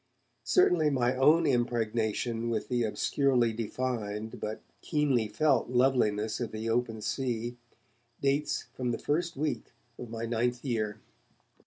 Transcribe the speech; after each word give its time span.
Certainly 0.47 0.89
my 0.89 1.15
own 1.15 1.45
impregnation 1.45 2.49
with 2.49 2.69
the 2.69 2.81
obscurely 2.81 3.53
defined 3.53 4.39
but 4.39 4.63
keenly 4.81 5.27
felt 5.27 5.69
loveliness 5.69 6.39
of 6.39 6.51
the 6.51 6.67
open 6.71 7.01
sea 7.03 7.57
dates 8.19 8.63
from 8.73 8.89
the 8.89 8.97
first 8.97 9.37
week 9.37 9.73
of 9.99 10.09
my 10.09 10.25
ninth 10.25 10.65
year. 10.65 10.97